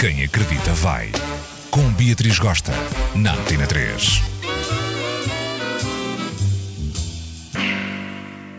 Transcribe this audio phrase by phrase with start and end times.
[0.00, 1.12] Quem acredita vai.
[1.70, 2.72] Com Beatriz Gosta,
[3.14, 4.22] na Antena 3.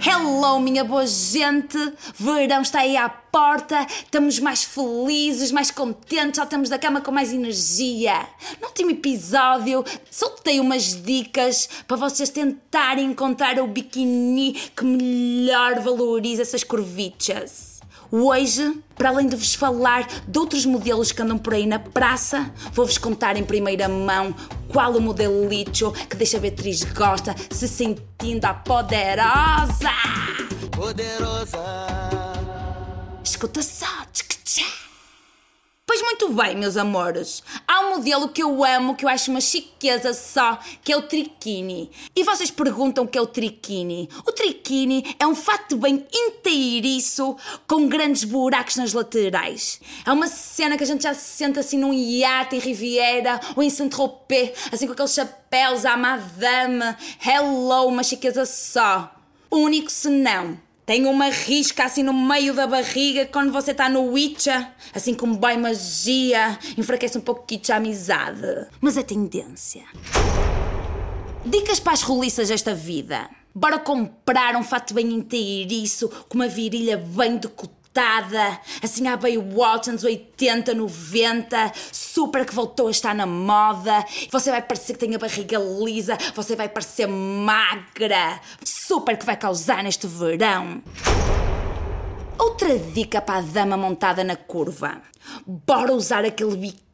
[0.05, 1.79] Hello, minha boa gente!
[2.13, 7.11] Verão está aí à porta, estamos mais felizes, mais contentes, já estamos da cama com
[7.11, 8.23] mais energia.
[8.61, 16.43] No último episódio, soltei umas dicas para vocês tentarem encontrar o biquíni que melhor valoriza
[16.43, 17.70] essas curvichas.
[18.13, 22.51] Hoje, para além de vos falar de outros modelos que andam por aí na praça,
[22.73, 24.35] vou-vos contar em primeira mão
[24.67, 29.91] qual o modelo lixo que deixa a Beatriz gosta se sentindo a poderosa.
[30.75, 31.57] poderosa.
[33.23, 34.80] Escuta só, tchic-tchá.
[36.01, 37.43] Pois muito bem, meus amores.
[37.67, 41.03] Há um modelo que eu amo, que eu acho uma chiqueza só, que é o
[41.03, 41.91] triquini.
[42.15, 44.09] E vocês perguntam o que é o triquini.
[44.25, 47.37] O triquini é um fato bem inteiriço,
[47.67, 49.79] com grandes buracos nas laterais.
[50.03, 53.61] É uma cena que a gente já se sente assim num iate em Riviera ou
[53.61, 56.95] em Saint-Tropez, assim com aqueles chapéus à madame.
[57.23, 59.13] Hello, uma chiqueza só.
[59.51, 60.70] Único se não.
[60.91, 65.37] Tem uma risca assim no meio da barriga quando você está no Witcher, assim como
[65.37, 68.67] bem magia, enfraquece um pouco a amizade.
[68.81, 69.83] Mas é tendência.
[71.45, 73.29] Dicas para as roliças desta vida.
[73.55, 77.80] Bora comprar um fato bem inteiriço, com uma virilha bem decotada,
[78.81, 84.05] assim à Baywatch anos 80, 90, super que voltou a estar na moda.
[84.31, 89.35] Você vai parecer que tem a barriga lisa, você vai parecer magra, super que vai
[89.35, 90.81] causar neste verão.
[92.39, 95.01] Outra dica para a dama montada na curva.
[95.45, 96.90] Bora usar aquele biquíni,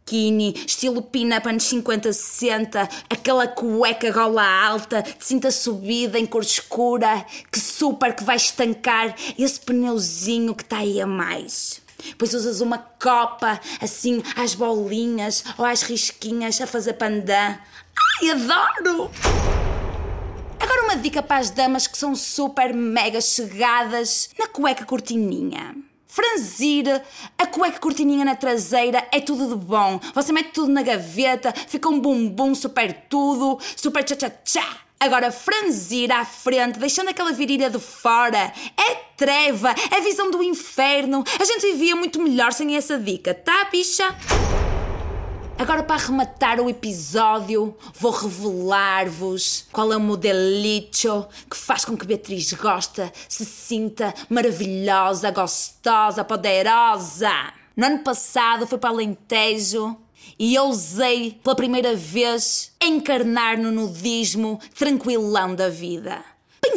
[0.65, 7.25] estilo pin-up anos 50, 60, aquela cueca gola alta, de cinta subida em cor escura,
[7.51, 11.81] que super que vai estancar esse pneuzinho que está aí a mais.
[12.05, 17.57] Depois usas uma copa, assim, às bolinhas ou às risquinhas a fazer pandan.
[18.21, 19.11] Ai, adoro!
[20.59, 25.75] Agora uma dica para as damas que são super mega chegadas na cueca cortininha.
[26.07, 27.03] Franzir
[27.37, 29.99] a cueca cortininha na traseira é tudo de bom.
[30.15, 34.63] Você mete tudo na gaveta, fica um bumbum super tudo, super tcha-tcha-tcha.
[34.99, 41.23] Agora, franzir à frente, deixando aquela virilha de fora, é treva, é visão do inferno.
[41.39, 44.15] A gente vivia muito melhor sem essa dica, tá, bicha?
[45.59, 52.05] Agora, para arrematar o episódio, vou revelar-vos qual é o modelito que faz com que
[52.05, 57.31] Beatriz Gosta se sinta maravilhosa, gostosa, poderosa.
[57.75, 59.97] No ano passado fui para Alentejo
[60.37, 66.23] e eu usei pela primeira vez encarnar no nudismo tranquilão da vida.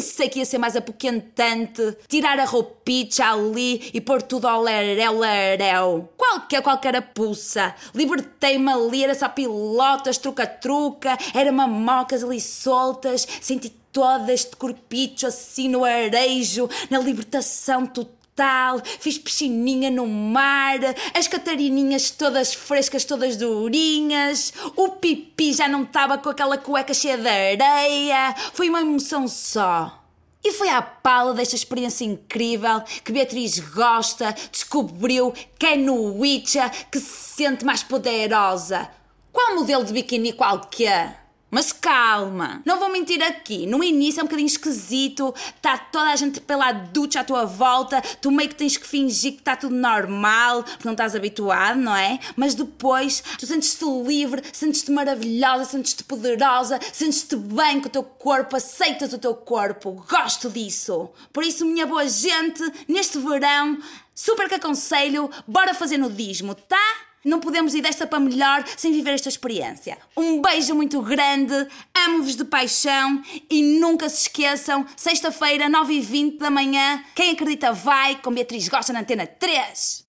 [0.00, 5.18] Pensei que ia ser mais apoquentante, tirar a roupita ali e pôr tudo ao lerel,
[5.18, 6.08] lerel.
[6.16, 7.74] Qualquer, qualquer apuça.
[7.94, 15.68] Libertei-me ali, era só pilotas, truca-truca, era mamocas ali soltas, senti todo este corpicho assim
[15.68, 20.78] no arejo, na libertação total tal, fiz piscininha no mar,
[21.12, 27.18] as catarininhas todas frescas, todas durinhas, o pipi já não estava com aquela cueca cheia
[27.18, 27.28] de
[27.62, 30.02] areia, foi uma emoção só.
[30.42, 36.70] E foi à pala desta experiência incrível que Beatriz gosta, descobriu que é no Witcher
[36.90, 38.88] que se sente mais poderosa.
[39.30, 41.19] Qual modelo de biquíni qualquer?
[41.50, 43.66] Mas calma, não vou mentir aqui.
[43.66, 48.00] No início é um bocadinho esquisito, está toda a gente pela ducha à tua volta,
[48.20, 51.96] tu meio que tens que fingir que está tudo normal, porque não estás habituado, não
[51.96, 52.20] é?
[52.36, 58.56] Mas depois tu sentes-te livre, sentes-te maravilhosa, sentes-te poderosa, sentes-te bem com o teu corpo,
[58.56, 60.04] aceitas o teu corpo.
[60.08, 61.10] Gosto disso.
[61.32, 63.78] Por isso, minha boa gente, neste verão,
[64.14, 67.09] super que aconselho, bora fazer nudismo, tá?
[67.24, 69.98] Não podemos ir desta para melhor sem viver esta experiência.
[70.16, 71.54] Um beijo muito grande,
[71.94, 78.32] amo-vos de paixão e nunca se esqueçam, sexta-feira, 9h20 da manhã, quem acredita vai, com
[78.32, 80.06] Beatriz Gosta na Antena 3.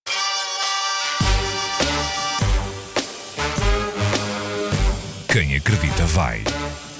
[5.31, 6.44] Quem acredita vai.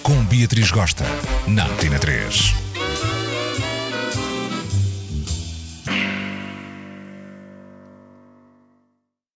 [0.02, 1.06] Com Beatriz Gosta,
[1.48, 2.70] na Antena 3.